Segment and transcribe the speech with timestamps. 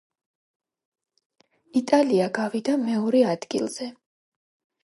[1.81, 3.93] იტალია გავიდა მეორე ადგილზე.